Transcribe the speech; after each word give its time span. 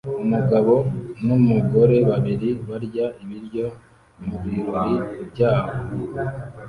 Umugabo 0.23 0.73
numugore 1.25 1.97
babiri 2.09 2.49
barya 2.67 3.05
ibiryo 3.23 3.65
mubirori 4.25 4.95
byaho 5.29 5.71